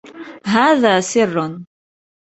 هذا 0.45 0.99
سر. 1.01 1.59